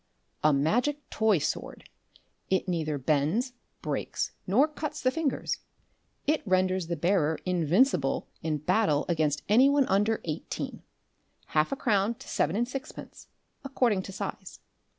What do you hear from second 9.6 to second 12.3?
one under eighteen. Half a crown to